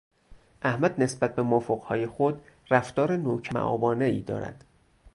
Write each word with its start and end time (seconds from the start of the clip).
احمد 0.61 1.01
نسبت 1.01 1.35
به 1.35 1.41
مافوقهای 1.43 2.07
خود 2.07 2.41
رفتار 2.69 3.17
نوکر 3.17 3.57
مابانهای 3.57 4.21
دارد. 4.21 4.63